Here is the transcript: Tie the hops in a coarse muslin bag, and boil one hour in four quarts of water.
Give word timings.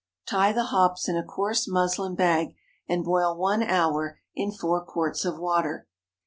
Tie 0.25 0.51
the 0.51 0.63
hops 0.73 1.07
in 1.07 1.15
a 1.15 1.21
coarse 1.21 1.67
muslin 1.67 2.15
bag, 2.15 2.55
and 2.89 3.03
boil 3.05 3.37
one 3.37 3.61
hour 3.61 4.17
in 4.33 4.51
four 4.51 4.83
quarts 4.83 5.25
of 5.25 5.37
water. 5.37 5.87